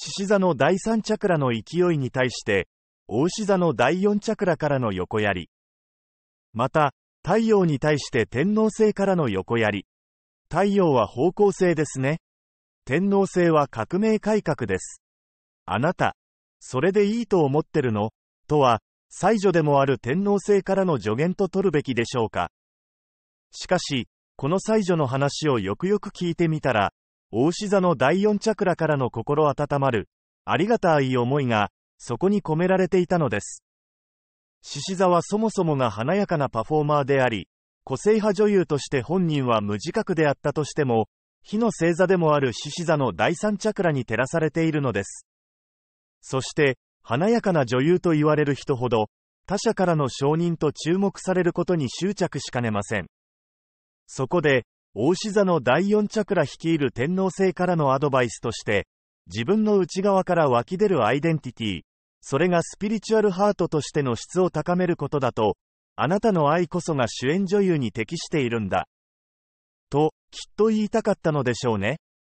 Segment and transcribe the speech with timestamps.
[0.00, 2.68] 獅子座の第三チャクラの勢いに対して、
[3.08, 5.50] 大獅座の第四チャクラからの横槍。
[6.52, 9.86] また、太陽に対して天皇星からの横槍。
[10.48, 12.20] 太陽は方向性ですね。
[12.84, 15.02] 天皇星は革命改革です。
[15.66, 16.14] あなた、
[16.60, 18.10] それでいいと思ってるの？
[18.46, 22.52] とは、才女でもある天皇星からの助言と取るべきでしょうか。
[23.50, 24.06] しかし、
[24.36, 26.92] この才女の話をよくよく聞いてみたら、
[27.30, 30.08] 大志座の第四チャクラからの心温まる、
[30.46, 33.62] ありがたい思いが、そこに込められていたのです。
[34.62, 37.48] 獅子座はそもそもが華やかなパフォーマーであり、
[37.84, 41.08] 個性派女優として本人は無自覚であったとしても、
[41.42, 45.26] 火の星座でもある獅子座の第三チャクラに照らされているのです。
[46.22, 49.10] そして、華やかな女優と言われる人ほど、
[49.46, 53.06] 他者からの承認と注目されることに執着しかねません。
[54.06, 54.64] そこで、
[55.00, 58.88] 大志座の第四チャクラ率いる天皇星からのアドバイスとして、
[59.28, 61.80] 自分の内側から湧き出るアイデンティティ、
[62.20, 65.56] それがスピリチュアルハートとしての質を高めることだと、
[65.94, 68.88] あなたの愛こそが主演女優に適しているんだ。
[69.88, 71.98] と、きっと言いたかったのでしょうね。